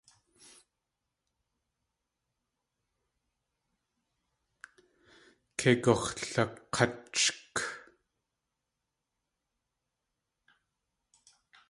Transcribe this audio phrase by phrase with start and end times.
[5.57, 7.57] Kei gux̲lak̲áchk.